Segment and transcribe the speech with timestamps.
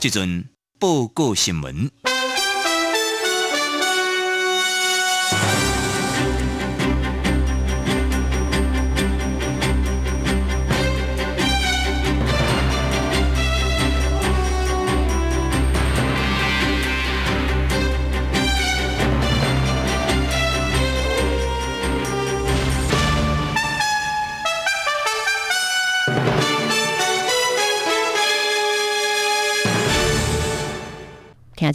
[0.00, 1.90] 这阵报告新闻。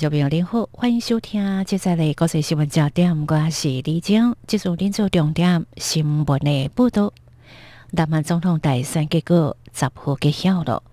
[0.06, 4.36] 众朋友您好，欢迎收听接下来国际新闻焦点，我是李晶。
[4.46, 7.12] 接续领做重点新闻的报道。
[7.90, 10.84] 南韩总统大选结果十号揭晓了，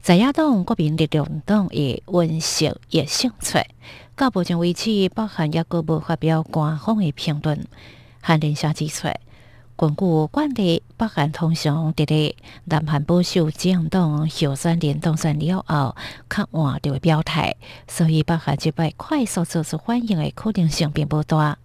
[0.00, 3.58] 在野党国民力量党的温秀也胜出。
[4.14, 7.66] 到目前为止，北韩也个无发表官方的评论。
[8.20, 9.08] 韩联社指出。
[9.82, 15.96] 根据惯例，北韩通常伫咧南韩保守政党候选人当选了后，
[16.30, 17.56] 较晚就会表态，
[17.88, 21.58] 所以北韩即摆快速做出反应的可能性并不大。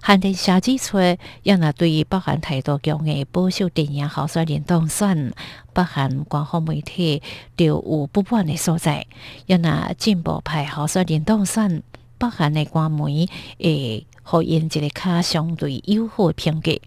[0.00, 0.98] 韩联社指出，
[1.42, 5.32] 要那对于北韩态度强硬保守阵营候选人当选，
[5.72, 7.20] 北韩官方媒体
[7.56, 9.04] 就有不满的所在。
[9.46, 11.82] 要那进步派候选人当选，
[12.18, 16.78] 北韩的官媒会互因一个较相对友好的评价。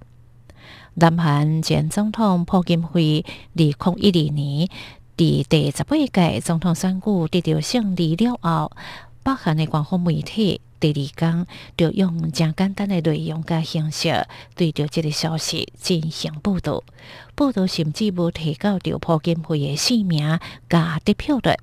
[0.97, 4.69] 南韩前总统朴槿惠二零一二年
[5.17, 8.72] 伫第十八届总统选举得到胜利了后，
[9.22, 16.81] 北韩的官方媒体第二天就用正简单的内容甲形式对着这个消息进行报道，
[17.35, 20.39] 报道甚至无提到着朴槿惠的姓名
[20.69, 21.57] 甲得票率。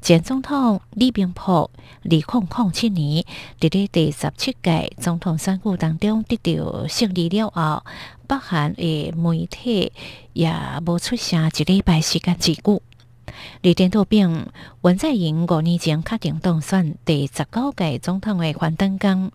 [0.00, 1.68] 前总统李明博
[2.04, 3.24] 二零零七年
[3.60, 7.84] 伫咧第十七届总统选举当中得到胜利了后，
[8.32, 9.92] 北韩的媒体
[10.32, 10.50] 也
[10.86, 12.80] 无出声一礼拜时间之久。
[13.60, 14.46] 李电图并
[14.80, 19.30] 文在寅五年前确定当选第十九届总统的反登纲，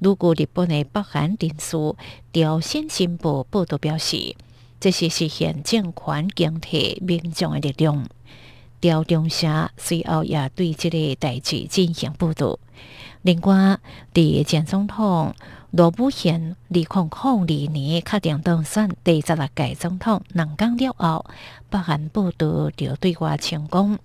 [0.00, 1.76] 如果日本的北韩电视
[2.30, 4.36] 《朝鲜新报》报道表示，
[4.78, 8.06] 这是实现政权更替民众的力量。
[8.82, 12.58] 朝中社随后也对这个代志进行报道。
[13.22, 13.78] 另外，
[14.12, 15.34] 伫前总统
[15.74, 21.24] 罗布逊二零零二年确定当选第十六届总统，两讲了后，
[21.70, 23.98] 北韩部队就对外成功，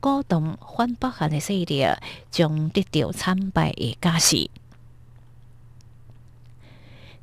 [0.00, 1.86] 鼓动反北韩的势力
[2.30, 4.50] 将得到惨败的架势。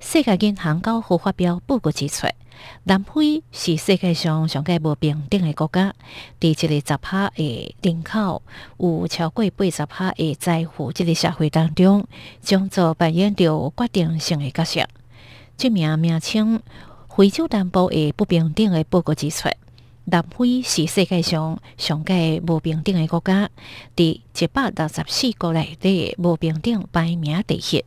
[0.03, 2.28] 世界银行高号发表报告指出。
[2.84, 5.94] 南非是世界上上界无平等的国家，
[6.39, 8.41] 伫一个十趴的人口
[8.78, 12.06] 有超过八十趴的财富，这个社会当中，
[12.41, 14.88] 种族扮演着决定性的角色。
[15.56, 16.62] 这名名称
[17.16, 19.50] 非洲南部的不平等的报告指出，
[20.06, 23.50] 南非是世界上上界无平等的国家，
[23.95, 27.85] 伫一百六十四国内底无平等排名第一。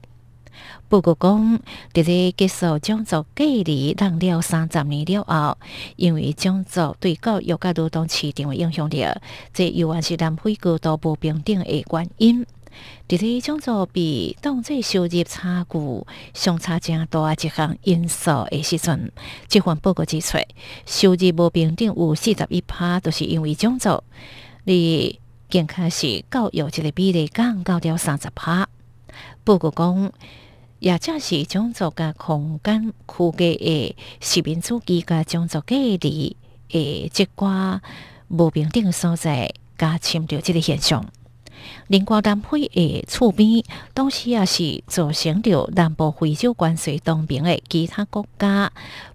[0.94, 1.60] 报告讲，
[1.92, 5.58] 伫咧结束种族隔离当了三十年了后，
[5.96, 9.04] 因为种族对教育甲劳动市场的影响力，
[9.52, 12.46] 这又还是南非高度不平等的原因。
[13.08, 19.10] 伫咧种族比当作收入差距相差真大一项因素的时阵，
[19.48, 20.38] 这份报告指出，
[20.86, 24.00] 收入不平等有四十一趴，都是因为种族。
[24.62, 25.18] 你
[25.50, 28.68] 更开始教育这个比例降到了三十趴。
[29.42, 30.12] 报告讲。
[30.78, 36.36] 也正是种族甲空间区隔的市民主义甲种族隔离
[36.68, 37.80] 的这寡
[38.28, 41.04] 无平等所在，加深着这个现象。
[41.86, 43.62] 另外，南非的厝边，
[43.94, 48.70] 当时也是造成着南部非洲关税东边的其他国家，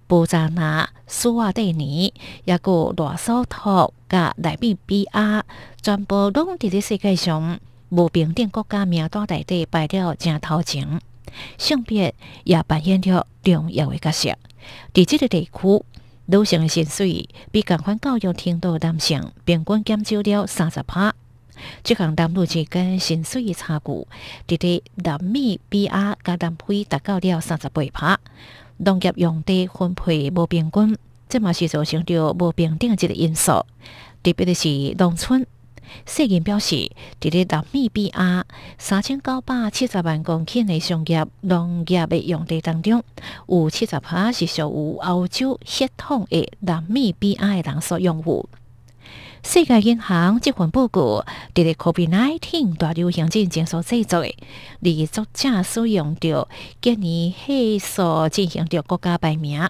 [0.07, 2.13] 布扎纳、苏瓦蒂尼，
[2.45, 5.45] 也个罗索托甲内比比亚，
[5.81, 7.59] 全部拢伫咧世界上
[7.89, 10.99] 无平等国家名单内底排了正头前。
[11.57, 12.13] 性别
[12.43, 14.37] 也扮演着重要的角色。
[14.93, 15.83] 伫即个地区，
[16.25, 21.13] 女性的薪水比共款教育程度男性平均减少了三十趴。
[21.83, 24.07] 这项男女之间薪水差距，
[24.47, 28.19] 伫咧南美比亚加南非达到了三十八趴，
[28.77, 33.65] 农业用地分配无平均，这嘛是造成着无平等一个因素。
[34.23, 35.45] 特别的是农村。
[36.05, 38.45] 世人表示，伫咧南米比亚
[38.77, 43.03] 三千九百七十万公顷的商业农业的用地当中，
[43.47, 48.49] 有七十趴是属于欧洲血统的南米比亚的人所拥有。
[49.41, 51.25] 世界银行这份报告，
[51.55, 56.47] 伫咧 COVID-19 大流行进前所制作，而作者使用着
[56.81, 59.67] 今年系数进行着国家排名。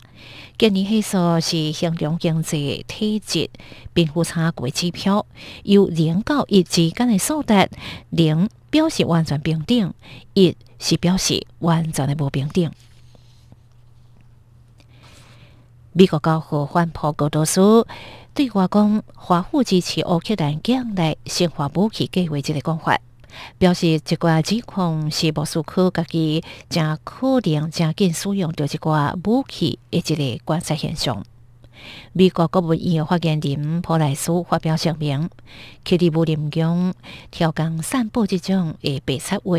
[0.57, 3.49] 今年系数是形容经济体质
[3.93, 5.25] 贫富差距指标，
[5.63, 7.69] 由零到一之间的数值，
[8.09, 9.93] 零表示完全平等，
[10.33, 12.69] 一是表示完全的不平等。
[15.93, 17.85] 美国高和缓破高多数。
[18.39, 22.97] 对外讲，华府支持乌克兰境内生化武器计划这个讲法，
[23.57, 31.21] 表示这个指控是莫斯科家己正可能正紧使用着一寡武器的一个观察现象。
[32.13, 35.29] 美国国务院发言人普莱斯发表声明，
[35.83, 36.93] 克里姆林宫
[37.31, 39.57] 调降散布这种的白色话，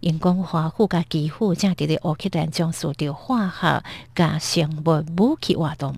[0.00, 5.94] 因讲华府甲基辅正伫咧乌克兰将受着化学甲生物武器活动。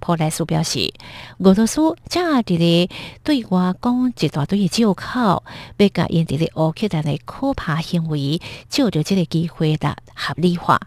[0.00, 0.92] 普莱斯表示，
[1.38, 2.88] 俄罗斯正伫咧
[3.22, 5.44] 对外讲一大堆的借口，
[5.76, 10.80] 要甲因伫咧乌克兰的可怕行为，借着这个机会来合理化。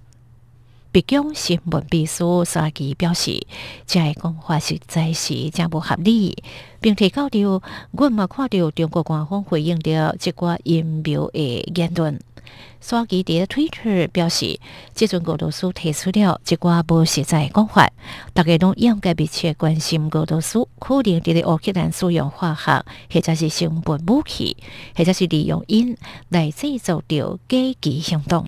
[0.92, 3.48] 北京新闻秘书沙基表示，
[3.88, 6.44] 这讲法实在是真不合理，
[6.80, 7.62] 并提到着，
[7.92, 12.20] 我嘛看到中国官方回应着这个阴谋的言论。
[12.82, 14.60] 刷基伫咧推特表示，
[14.94, 17.90] 即阵俄罗斯提出了一寡无实在讲法，
[18.34, 24.58] 大家拢应该密切关心俄罗斯可能伫咧乌克兰使用化学或者是生物武器，
[24.96, 25.98] 或者是利用因
[26.30, 28.48] 来制造着击击行动。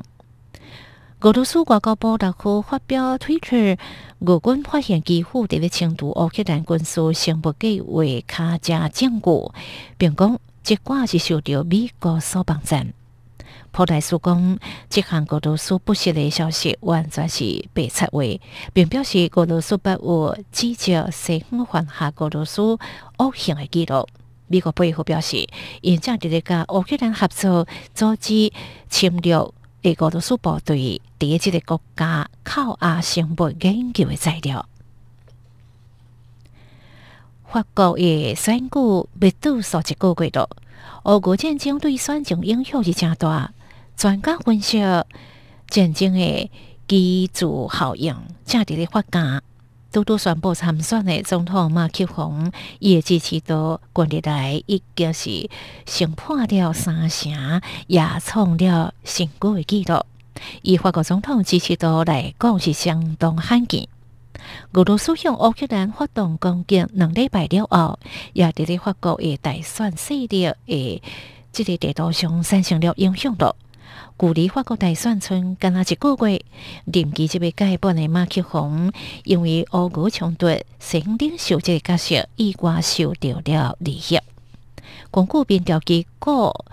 [1.21, 3.55] 俄罗斯外交部六号发表推特，
[4.19, 9.51] 俄军发现几乎伫咧清除乌克兰军事生物计划卡加证据，
[9.97, 12.75] 并讲即寡是受到美国所帮助。
[13.75, 14.57] 普莱斯讲，
[14.89, 18.21] 这项俄罗斯不实的消息完全是白测话，
[18.71, 24.07] 并表示俄罗斯不会指责西方犯下俄罗斯恶行的记录。
[24.47, 25.45] 美国背后表示，
[25.81, 28.53] 因正伫咧甲乌克兰合作，阻止
[28.89, 29.35] 侵略
[29.81, 34.65] 的俄罗斯部队伫即个国家靠压生物研究的材料。
[37.45, 38.79] 法国的选举
[39.19, 40.49] 未到数一个月了，
[41.03, 43.51] 俄国战争对选情影响是真大。
[43.95, 44.79] 专家分析，
[45.67, 46.51] 战争的
[46.87, 48.15] 基础效应
[48.45, 49.41] 正伫咧发家。
[49.91, 55.49] 拄拄宣布参选的总统马克龙，伊的支持度近日来已经是
[55.85, 60.05] 升破了三成，也创了新高的纪录。
[60.63, 63.87] 以法国总统支持度来讲，是相当罕见。
[64.73, 67.97] 俄罗斯向乌克兰发动攻击两礼拜了后，
[68.33, 71.01] 也伫咧法国的大选势力的
[71.53, 73.55] 即个地图上产生了影响度。
[74.17, 76.41] 距离法国大选村仅那一个月，
[76.85, 78.89] 任期即位改版的马克龙，
[79.25, 80.47] 因为俄俄冲突，
[80.79, 84.17] 成领袖这个角色意外受到了利益。
[85.11, 86.65] 根据民调结果，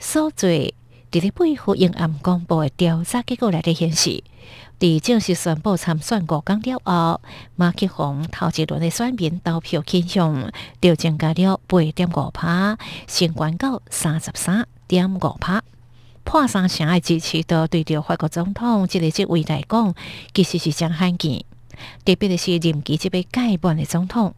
[0.00, 0.72] 所做伫
[1.20, 4.24] 咧背后用暗公布的调查结果来的显示，
[4.80, 7.20] 伫正式宣布参选五港了后，
[7.54, 12.76] 马克龙头一轮的选民投票倾向就增加了八点五趴，
[13.06, 15.62] 升关到三十三点五趴。
[16.28, 19.94] 破三成的支持度，对着法国总统这个职位来讲，
[20.34, 21.42] 其实是真罕见。
[22.04, 24.34] 特别是任期这边改版的总统，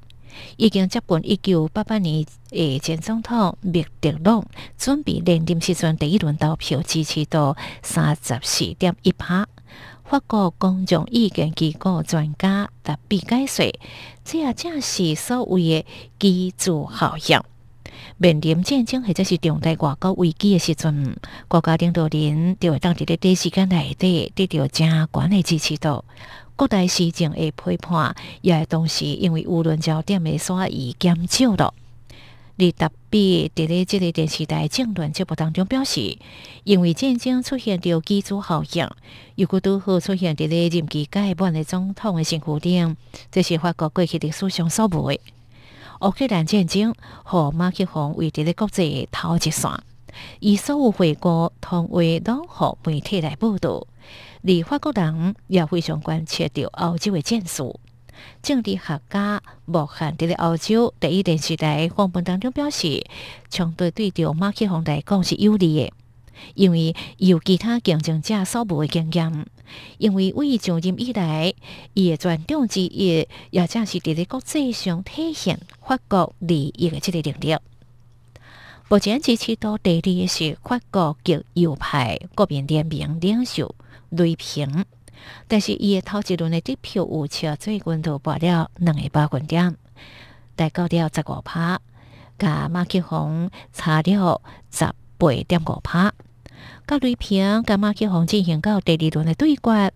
[0.57, 4.47] 已经接近一九八八年的前总统密特朗
[4.79, 9.49] 准备连任时阵第一轮投票支持度三十四点一趴。
[10.05, 13.73] 法国公众意见机构专家特别解说，
[14.25, 15.87] 这也正是所谓的
[16.21, 17.41] 基础效应。
[18.23, 21.17] 面临战争或者是重大外交危机的时阵，
[21.49, 26.05] 国家领导人就会当伫咧短时间内底得到正关的支持度。
[26.55, 31.73] 各大事情的批判也会同时因为舆论焦点的转移减少了。
[32.59, 36.19] 而特别伫咧即个电视台政论节目当中表示，
[36.65, 38.87] 因为战争出现着基础效应，
[39.35, 42.99] 如果拄好出现伫咧任期改版的总统的身躯顶，
[43.33, 45.19] 这是法国过去历史上所无的。
[46.01, 49.71] 乌克兰战争和马克龙为伫咧国际头一线，
[50.39, 53.87] 以所有回国同为党和媒体来报道。
[54.43, 57.79] 而法国人也非常关切着欧洲的战术。
[58.43, 63.05] 政治学家目前伫咧欧洲第一电视台访问当中表示，
[63.51, 65.93] 相对对着马克宏来讲是有利的，
[66.55, 69.47] 因为有其他竞争者所无的经验。
[69.99, 71.55] 因为为上任以来，
[71.95, 77.57] 伊的专长之一，也正是伫咧国际上体现法国利益的即个能力。
[78.89, 83.73] 目前支持度第二是法国极右派国民联盟领袖
[84.09, 84.85] 雷平，
[85.47, 89.77] 但是伊的头一轮的得票有超最近都拔了两个百分点，
[90.57, 91.81] 达到了十五趴，
[92.37, 94.43] 甲马克宏差了
[94.73, 94.85] 十
[95.17, 96.13] 八点五趴。
[96.87, 99.93] 甲雷平甲马克宏进行到第二轮的对决，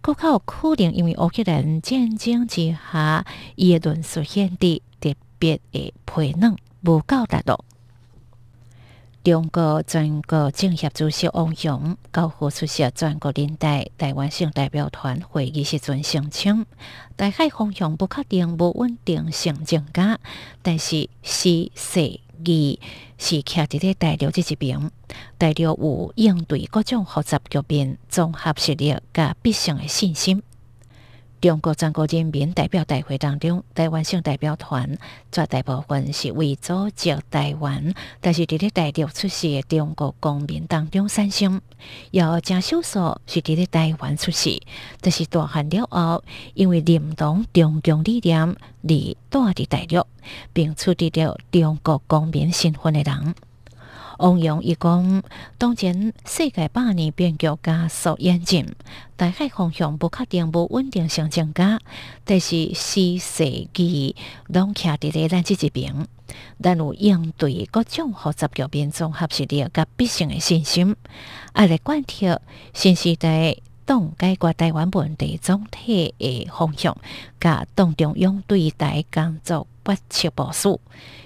[0.00, 7.64] 更较有可能因为乌克兰战争之下，伊的论述显得特别的培嫩，无够达到。
[9.24, 16.66] 中国全国政协主席王勇高呼出席全国人大台湾省代表团会议时阵声称，
[17.14, 20.18] 大海方向不确定、无稳定性增加，
[20.60, 24.90] 但是是势二是徛伫咧大陆即一边，
[25.38, 30.42] 大陆有应对各种复杂局面综合实力甲必胜的信心。
[31.42, 34.96] 中国全国人民代表大会当中，台湾省代表团
[35.32, 41.60] 绝大部分是为组织台湾，但是伫咧大陆出席的中国公民当中产生，
[42.12, 44.62] 有正少数是伫咧台湾出席，
[45.00, 46.22] 但是大汉了后，
[46.54, 48.94] 因为认同中共理念而
[49.28, 50.06] 住伫大陆，
[50.52, 53.34] 并处理了中国公民身份的人。
[54.18, 55.22] 王勇伊讲，
[55.58, 58.66] 当前世界百年变局加速演进，
[59.16, 61.78] 大海方向不确定、不稳定性增加，
[62.24, 64.14] 但是时势机
[64.48, 66.06] 拢徛伫咧咱即一边，
[66.60, 70.94] 咱有应对各种复杂局面综合实力甲必胜的信心，
[71.52, 72.40] 爱来贯彻
[72.72, 76.96] 新时代党解决台湾问题总体的方向，
[77.40, 80.80] 甲党中央对台工作不切部署，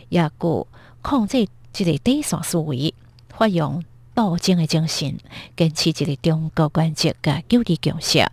[0.08, 0.66] 也顾
[1.02, 1.46] 控制。
[1.76, 2.94] 即个底线思维，
[3.28, 5.18] 发扬斗争的精神，
[5.54, 8.26] 坚持一个中国原则甲九二共识，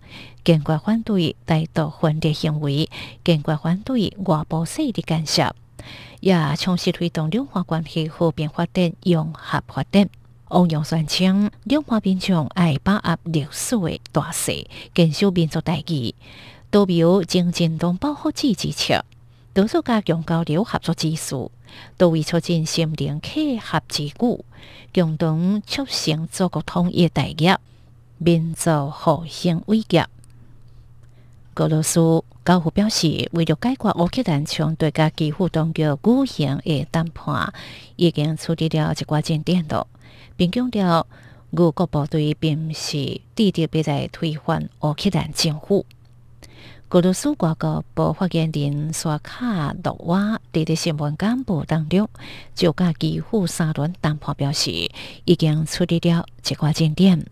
[0.45, 2.89] 坚决反对台独分裂行为，
[3.21, 5.53] 坚决反对外部势力干涉，
[6.21, 10.07] 也充实推动两岸关系和平发展、融合发展。
[10.47, 16.15] 王勇宣称，两岸民众爱把握历史的大势，坚守民族大义，
[16.71, 19.03] 都有精进同保护自治策，
[19.53, 21.51] 多做加强交流合作之术。
[21.97, 24.15] 都为促进心灵契合之举，
[24.93, 27.57] 共同促成祖国统一大业、
[28.17, 30.07] 民族复兴伟业。
[31.55, 37.53] 俄罗斯高呼表示，为了解决乌克兰冲突甲基辅当局举行的谈判，
[37.95, 39.87] 已经处理了一寡进展了，
[40.35, 41.05] 并强调
[41.51, 45.85] 俄国部队并不是直接要来推翻乌克兰政府。
[46.93, 52.07] 俄罗斯外交部发言人沙卡洛娃伫咧新闻简报当中，
[52.53, 54.69] 就甲基辅三轮谈判表示，
[55.25, 57.25] 已经处理了一寡进展。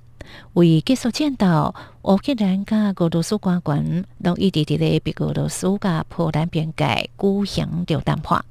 [0.53, 8.43] 为结束战斗，乌克兰甲俄罗斯官员拢一直伫咧白俄罗斯甲波兰边界举行着谈判。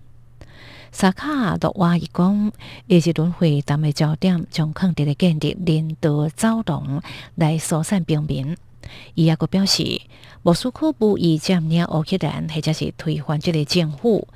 [0.92, 2.52] 沙卡洛娃伊讲，
[2.86, 7.02] 一轮会谈的焦点将肯定咧建立人道走廊
[7.34, 8.56] 来疏散平民。
[9.14, 10.00] 伊也阁表示，
[10.42, 14.26] 莫斯科无意占领乌克兰，或者是推翻这个政府。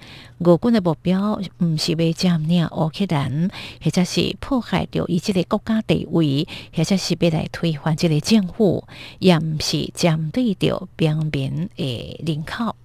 [0.40, 3.50] 俄军的目标毋是要占领乌克兰，
[3.82, 8.84] 或者是破坏掉伊这个国家地位，或者是要来推翻这个政府，
[9.18, 12.76] 也毋是针对着平民的人口。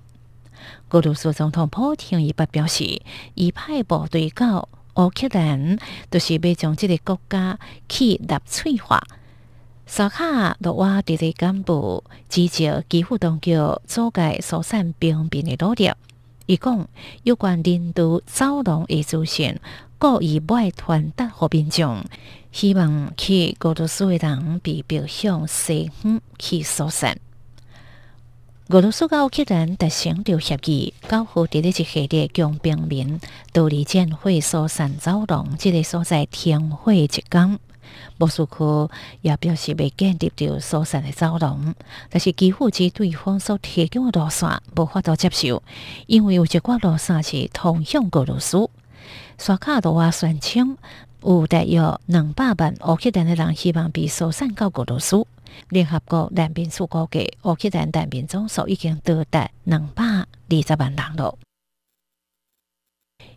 [0.91, 3.01] 俄罗斯总统普京伊捌表示，
[3.35, 5.77] 伊派部队到乌克兰，
[6.09, 9.01] 都是要将这个国家去纳粹化。
[9.91, 15.91] 萨卡罗瓦伫咧干部支持基辅当局阻盖疏散平民的努力。
[16.45, 16.87] 伊讲
[17.23, 19.59] 有关人道走廊的资讯，
[19.97, 22.03] 故意外传达互民众，
[22.51, 27.17] 希望去俄罗斯的人被逼向西方去疏散。
[28.67, 33.19] 俄罗斯甲乌克兰达成着协议，交付伫咧一系列将平民
[33.51, 37.57] 独立建会疏散走廊，即个所在停火一工。
[38.17, 38.89] 莫斯科
[39.21, 41.73] 也表示未建立着疏散的走廊，
[42.09, 45.63] 但是几乎指对方所提供的路线无法度接受，
[46.07, 48.69] 因为有一寡路线是通向俄罗斯。
[49.37, 50.77] 沙卡多瓦宣称，
[51.23, 55.25] 有大约两百万乌克兰的人希望被疏散到俄罗斯。
[55.69, 60.27] 联合国难民署估计，乌克兰难民总数已经多达两百二
[60.65, 61.37] 十万人了。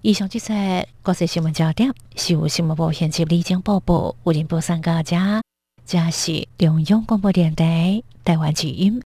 [0.01, 0.53] 以上就是
[1.03, 5.41] 国际新闻焦点，是由新闻部编辑李江播报，为您播送大家，
[5.87, 9.01] 这是中央广播电台台湾之音。